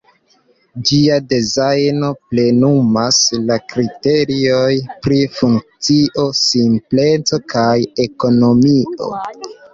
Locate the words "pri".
5.05-5.21